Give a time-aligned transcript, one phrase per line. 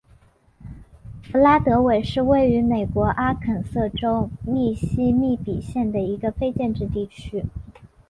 [1.21, 7.45] 弗拉德韦是位于美国阿肯色州密西西比县的一个非建制地区。